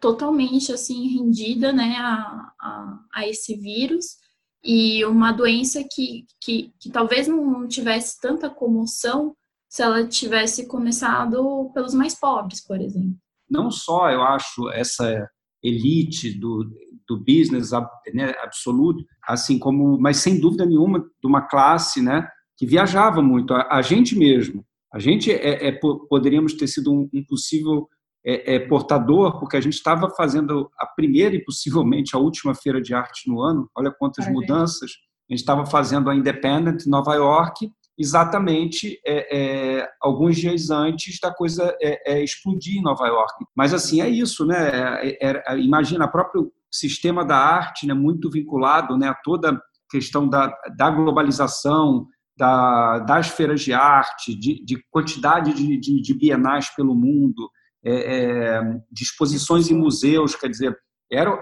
totalmente 0.00 0.72
assim 0.72 1.08
rendida, 1.16 1.72
né, 1.72 1.96
a, 1.98 2.52
a, 2.60 2.98
a, 3.14 3.28
esse 3.28 3.54
vírus 3.56 4.16
e 4.64 5.04
uma 5.04 5.32
doença 5.32 5.84
que, 5.84 6.26
que, 6.42 6.72
que 6.80 6.90
talvez 6.90 7.28
não 7.28 7.68
tivesse 7.68 8.20
tanta 8.20 8.50
comoção 8.50 9.36
se 9.70 9.82
ela 9.82 10.04
tivesse 10.06 10.66
começado 10.66 11.70
pelos 11.72 11.94
mais 11.94 12.18
pobres, 12.18 12.60
por 12.66 12.80
exemplo. 12.80 13.14
Não 13.48 13.70
só, 13.70 14.10
eu 14.10 14.20
acho, 14.20 14.68
essa 14.70 15.28
elite 15.62 16.36
do, 16.38 16.68
do 17.08 17.16
business 17.18 17.70
né, 18.12 18.34
absoluto, 18.42 19.04
assim 19.24 19.60
como, 19.60 19.96
mas 20.00 20.16
sem 20.16 20.40
dúvida 20.40 20.66
nenhuma, 20.66 20.98
de 20.98 21.26
uma 21.26 21.42
classe 21.42 22.02
né, 22.02 22.28
que 22.56 22.66
viajava 22.66 23.22
muito, 23.22 23.54
a, 23.54 23.68
a 23.70 23.80
gente 23.80 24.18
mesmo. 24.18 24.64
A 24.92 24.98
gente 24.98 25.30
é, 25.30 25.68
é, 25.68 25.72
poderíamos 26.08 26.54
ter 26.54 26.66
sido 26.66 26.92
um, 26.92 27.08
um 27.14 27.24
possível 27.24 27.88
é, 28.26 28.56
é 28.56 28.58
portador, 28.58 29.38
porque 29.38 29.56
a 29.56 29.60
gente 29.60 29.74
estava 29.74 30.10
fazendo 30.10 30.68
a 30.78 30.86
primeira 30.86 31.36
e 31.36 31.44
possivelmente 31.44 32.16
a 32.16 32.18
última 32.18 32.56
feira 32.56 32.82
de 32.82 32.92
arte 32.92 33.30
no 33.30 33.40
ano. 33.40 33.70
Olha 33.76 33.94
quantas 33.96 34.24
Parabéns. 34.24 34.48
mudanças. 34.48 34.90
A 35.28 35.32
gente 35.32 35.40
estava 35.40 35.64
fazendo 35.64 36.10
a 36.10 36.14
Independent 36.14 36.84
em 36.84 36.90
Nova 36.90 37.14
York, 37.14 37.70
exatamente 38.00 38.98
é, 39.06 39.36
é, 39.78 39.88
alguns 40.00 40.38
dias 40.38 40.70
antes 40.70 41.20
da 41.20 41.30
coisa 41.30 41.76
é, 41.82 42.14
é 42.14 42.24
explodir 42.24 42.78
em 42.78 42.82
Nova 42.82 43.06
York. 43.06 43.44
Mas 43.54 43.74
assim 43.74 44.00
é 44.00 44.08
isso, 44.08 44.46
né? 44.46 44.96
É, 45.20 45.28
é, 45.28 45.58
imagina, 45.58 46.06
o 46.06 46.10
próprio 46.10 46.50
sistema 46.72 47.22
da 47.22 47.36
arte, 47.36 47.86
né, 47.86 47.92
muito 47.92 48.30
vinculado, 48.30 48.96
né, 48.96 49.08
a 49.08 49.14
toda 49.14 49.50
a 49.50 49.60
questão 49.90 50.26
da, 50.26 50.50
da 50.74 50.90
globalização, 50.90 52.06
da, 52.38 53.00
das 53.00 53.28
feiras 53.28 53.60
de 53.60 53.74
arte, 53.74 54.34
de, 54.34 54.64
de 54.64 54.82
quantidade 54.90 55.52
de, 55.52 55.76
de, 55.76 56.00
de, 56.00 56.14
bienais 56.14 56.70
pelo 56.70 56.94
mundo, 56.94 57.50
de 57.84 59.02
exposições 59.02 59.68
em 59.68 59.76
museus, 59.76 60.34
quer 60.34 60.48
dizer, 60.48 60.74
era 61.12 61.38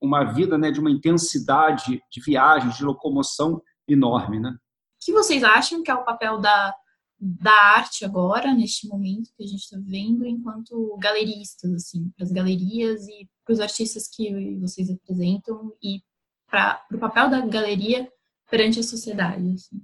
uma 0.00 0.24
vida 0.32 0.56
né, 0.56 0.70
de 0.70 0.80
uma 0.80 0.90
intensidade 0.90 2.00
de 2.10 2.20
viagens, 2.24 2.76
de 2.76 2.84
locomoção 2.84 3.60
enorme, 3.86 4.38
né? 4.40 4.54
Que 5.00 5.12
vocês 5.12 5.44
acham 5.44 5.82
que 5.82 5.90
é 5.90 5.94
o 5.94 6.04
papel 6.04 6.38
da, 6.38 6.74
da 7.20 7.52
arte 7.52 8.04
agora, 8.04 8.54
neste 8.54 8.86
momento 8.86 9.30
que 9.36 9.42
a 9.42 9.46
gente 9.46 9.60
está 9.60 9.76
vivendo, 9.76 10.26
enquanto 10.26 10.96
galeristas, 11.00 11.72
assim, 11.72 12.10
para 12.16 12.24
as 12.24 12.32
galerias 12.32 13.06
e 13.08 13.28
para 13.44 13.52
os 13.52 13.60
artistas 13.60 14.08
que 14.08 14.56
vocês 14.56 14.88
representam 14.88 15.72
e 15.82 16.02
para 16.48 16.84
o 16.92 16.98
papel 16.98 17.30
da 17.30 17.40
galeria 17.46 18.10
perante 18.50 18.80
a 18.80 18.82
sociedade? 18.82 19.54
Assim? 19.54 19.82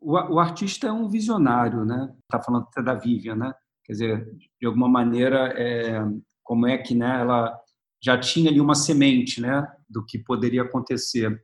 O, 0.00 0.12
o, 0.12 0.38
artista 0.38 0.88
é 0.88 0.92
um 0.92 1.08
visionário, 1.08 1.84
né? 1.84 2.14
Está 2.24 2.42
falando 2.42 2.66
até 2.70 2.82
da 2.82 2.94
Vivian, 2.94 3.36
né? 3.36 3.54
Quer 3.84 3.92
dizer, 3.92 4.36
de 4.60 4.66
alguma 4.66 4.88
maneira, 4.88 5.52
é, 5.58 6.00
como 6.42 6.66
é 6.66 6.78
que 6.78 6.94
né, 6.94 7.20
ela 7.20 7.58
já 8.02 8.18
tinha 8.18 8.50
ali 8.50 8.60
uma 8.60 8.74
semente, 8.74 9.40
né, 9.40 9.66
do 9.88 10.04
que 10.04 10.18
poderia 10.18 10.62
acontecer. 10.62 11.42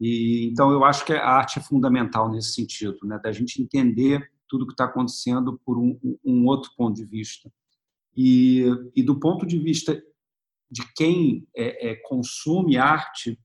E 0.00 0.48
então 0.50 0.70
eu 0.70 0.84
acho 0.84 1.04
que 1.04 1.12
a 1.12 1.26
arte 1.26 1.58
é 1.58 1.62
fundamental 1.62 2.30
nesse 2.30 2.52
sentido, 2.52 2.98
né, 3.04 3.18
da 3.22 3.32
gente 3.32 3.60
entender 3.60 4.30
tudo 4.48 4.66
que 4.66 4.72
está 4.72 4.84
acontecendo 4.84 5.60
por 5.64 5.78
um, 5.78 5.98
um, 6.24 6.46
outro 6.46 6.70
ponto 6.76 6.96
de 6.96 7.04
vista. 7.04 7.52
E, 8.16 8.64
e, 8.96 9.02
do 9.02 9.20
ponto 9.20 9.46
de 9.46 9.58
vista 9.58 10.02
de 10.70 10.82
quem 10.94 11.46
é, 11.54 11.90
é, 11.90 11.96
consome 11.96 12.76
arte, 12.76 13.38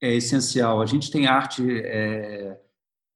é 0.00 0.14
essencial. 0.14 0.80
A 0.80 0.86
gente 0.86 1.10
tem 1.10 1.26
arte 1.26 1.62
é, 1.70 2.58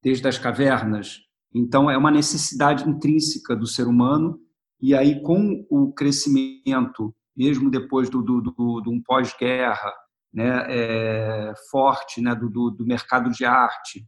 desde 0.03 0.27
as 0.29 0.39
cavernas, 0.39 1.21
então 1.53 1.91
é 1.91 1.97
uma 1.97 2.11
necessidade 2.11 2.89
intrínseca 2.89 3.57
do 3.57 3.67
ser 3.67 3.87
humano. 3.87 4.39
E 4.81 4.95
aí, 4.95 5.21
com 5.23 5.67
o 5.69 5.93
crescimento, 5.93 7.15
mesmo 7.37 7.71
depois 7.71 8.09
do, 8.09 8.23
do, 8.23 8.41
do, 8.41 8.81
do 8.81 8.91
um 8.91 9.03
pós-guerra, 9.03 9.93
né, 10.33 10.67
é, 10.69 11.55
forte 11.71 12.21
né, 12.21 12.35
do, 12.35 12.49
do, 12.49 12.71
do, 12.71 12.87
mercado 12.87 13.31
de 13.31 13.45
arte. 13.45 14.07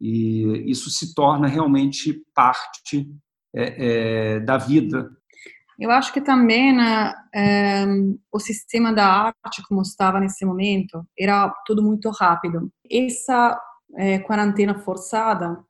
E 0.00 0.64
isso 0.70 0.90
se 0.90 1.14
torna 1.14 1.48
realmente 1.48 2.22
parte 2.34 3.08
é, 3.54 4.36
é, 4.36 4.40
da 4.40 4.56
vida. 4.56 5.10
Eu 5.78 5.90
acho 5.90 6.12
que 6.12 6.20
também 6.20 6.72
né, 6.72 7.14
o 8.32 8.38
sistema 8.38 8.92
da 8.92 9.06
arte, 9.06 9.62
como 9.68 9.82
estava 9.82 10.18
nesse 10.18 10.44
momento, 10.44 11.04
era 11.18 11.48
tudo 11.64 11.82
muito 11.82 12.10
rápido. 12.10 12.70
Essa 12.90 13.60
quarentena 14.26 14.78
forçada 14.80 15.64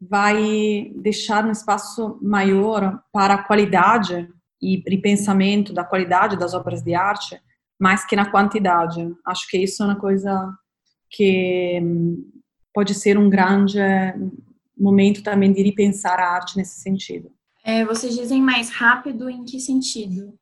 vai 0.00 0.90
deixar 0.96 1.44
um 1.44 1.50
espaço 1.50 2.18
maior 2.22 3.02
para 3.12 3.34
a 3.34 3.42
qualidade 3.42 4.28
e 4.62 4.82
repensamento 4.88 5.74
da 5.74 5.84
qualidade 5.84 6.38
das 6.38 6.54
obras 6.54 6.82
de 6.82 6.94
arte 6.94 7.38
mais 7.80 8.04
que 8.04 8.14
na 8.14 8.30
quantidade. 8.30 9.10
Acho 9.26 9.48
que 9.48 9.58
isso 9.58 9.82
é 9.82 9.86
uma 9.86 9.96
coisa 9.96 10.52
que 11.10 11.80
hum, 11.82 12.30
pode 12.74 12.94
ser 12.94 13.18
um 13.18 13.30
grande 13.30 13.78
momento 14.78 15.22
também 15.22 15.52
de 15.52 15.62
repensar 15.62 16.20
a 16.20 16.34
arte 16.34 16.56
nesse 16.56 16.80
sentido. 16.80 17.30
É, 17.64 17.84
vocês 17.84 18.14
dizem 18.14 18.40
mais 18.42 18.70
rápido 18.70 19.28
em 19.28 19.44
que 19.44 19.58
sentido? 19.60 20.34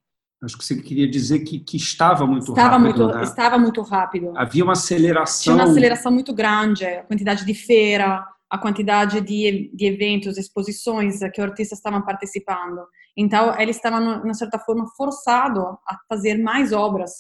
Acho 0.43 0.57
que 0.57 0.65
você 0.65 0.81
queria 0.81 1.11
dizer 1.11 1.41
que, 1.41 1.59
que 1.59 1.77
estava 1.77 2.25
muito 2.25 2.51
estava 2.51 2.77
rápido. 2.77 3.05
Muito, 3.05 3.17
né? 3.17 3.23
Estava 3.25 3.59
muito 3.59 3.83
rápido. 3.83 4.33
Havia 4.37 4.63
uma 4.63 4.75
aceleração. 4.75 5.55
Tinha 5.55 5.65
uma 5.65 5.71
aceleração 5.71 6.13
muito 6.13 6.33
grande, 6.33 6.85
a 6.85 7.03
quantidade 7.03 7.45
de 7.45 7.55
feira, 7.55 8.25
a 8.49 8.59
quantidade 8.59 9.21
de, 9.21 9.71
de 9.75 9.87
eventos, 9.87 10.39
exposições 10.39 11.19
que 11.35 11.41
artistas 11.41 11.79
estavam 11.79 12.03
participando. 12.03 12.83
Então, 13.21 13.59
ele 13.59 13.73
estava, 13.73 14.21
de 14.21 14.39
certa 14.39 14.61
forma, 14.61 14.87
forçado 14.97 15.77
a 15.85 15.99
fazer 16.09 16.39
mais 16.39 16.73
obras. 16.73 17.19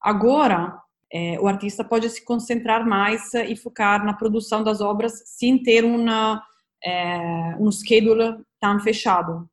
Agora, 0.00 0.76
é, 1.12 1.38
o 1.38 1.46
artista 1.46 1.84
pode 1.84 2.10
se 2.10 2.24
concentrar 2.24 2.84
mais 2.84 3.32
e 3.34 3.54
focar 3.54 4.04
na 4.04 4.14
produção 4.14 4.64
das 4.64 4.80
obras 4.80 5.22
sem 5.24 5.62
ter 5.62 5.84
uma, 5.84 6.42
é, 6.84 7.56
um 7.60 7.70
schedule 7.70 8.44
tão 8.60 8.80
fechado. 8.80 9.48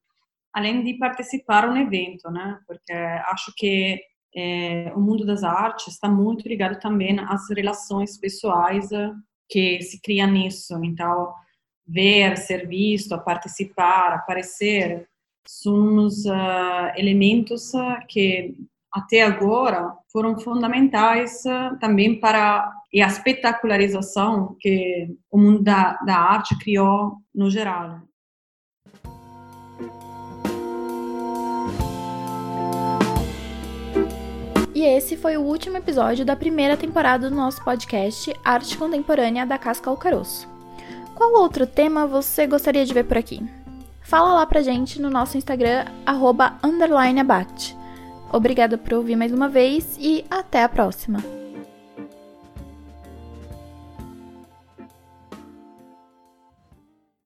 Além 0.52 0.84
de 0.84 0.96
participar 0.96 1.68
no 1.68 1.78
evento, 1.78 2.32
né? 2.32 2.60
Porque 2.68 2.92
acho 2.92 3.54
que 3.56 4.02
é, 4.36 4.92
o 4.96 5.00
mundo 5.00 5.24
das 5.24 5.44
artes 5.44 5.90
está 5.90 6.10
muito 6.10 6.48
ligado 6.48 6.80
também 6.80 7.20
às 7.20 7.48
relações 7.52 8.18
pessoais 8.18 8.90
que 9.48 9.84
se 9.84 10.02
cria 10.02 10.26
nisso. 10.26 10.84
Então, 10.84 11.32
ver, 11.86 12.38
ser 12.38 12.68
visto, 12.68 13.20
participar, 13.24 14.14
aparecer, 14.14 15.08
são 15.46 15.98
os 15.98 16.26
uh, 16.26 16.92
elementos 16.96 17.74
uh, 17.74 17.98
que 18.08 18.56
até 18.92 19.24
agora 19.24 19.92
foram 20.12 20.40
fundamentais 20.40 21.44
uh, 21.46 21.78
também 21.80 22.20
para 22.20 22.72
a 22.94 23.08
espetacularização 23.08 24.56
que 24.60 25.16
o 25.32 25.38
mundo 25.38 25.64
da, 25.64 25.94
da 26.06 26.18
arte 26.18 26.58
criou 26.60 27.18
no 27.34 27.50
geral. 27.50 28.02
E 34.76 34.84
esse 34.86 35.16
foi 35.16 35.38
o 35.38 35.42
último 35.42 35.78
episódio 35.78 36.26
da 36.26 36.36
primeira 36.36 36.76
temporada 36.76 37.30
do 37.30 37.36
nosso 37.36 37.64
podcast 37.64 38.34
Arte 38.44 38.78
Contemporânea 38.78 39.46
da 39.46 39.58
Casca 39.58 39.90
ao 39.90 39.98
Caroço. 39.98 40.48
Qual 41.16 41.42
outro 41.42 41.66
tema 41.66 42.06
você 42.08 42.46
gostaria 42.46 42.86
de 42.86 42.94
ver 42.94 43.06
por 43.06 43.18
aqui? 43.18 43.42
Fala 44.04 44.34
lá 44.34 44.46
pra 44.46 44.62
gente 44.62 45.02
no 45.02 45.10
nosso 45.10 45.38
Instagram, 45.38 45.86
arroba 46.06 46.58
Obrigada 48.32 48.78
por 48.78 48.94
ouvir 48.94 49.16
mais 49.16 49.32
uma 49.32 49.48
vez 49.48 49.98
e 50.00 50.26
até 50.30 50.64
a 50.64 50.70
próxima! 50.70 51.43